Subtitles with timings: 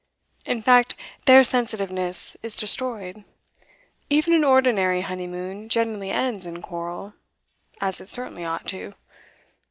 [0.47, 0.95] In fact,
[1.25, 3.23] their sensitiveness is destroyed.
[4.09, 7.13] Even an ordinary honeymoon generally ends in quarrel
[7.79, 8.95] as it certainly ought to.